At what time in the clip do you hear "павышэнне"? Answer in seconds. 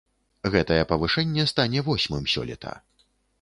0.91-1.45